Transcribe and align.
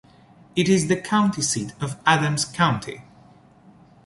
It 0.55 0.67
is 0.67 0.87
the 0.87 0.99
county 0.99 1.43
seat 1.43 1.73
of 1.79 1.99
Adams 2.07 2.43
County. 2.43 3.03